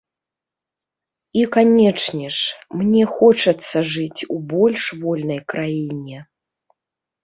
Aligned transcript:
І, 1.39 1.43
канечне 1.57 2.27
ж, 2.39 2.57
мне 2.81 3.03
хочацца 3.15 3.77
жыць 3.93 4.21
у 4.33 4.41
больш 4.57 4.81
вольнай 5.07 5.39
краіне. 5.55 6.29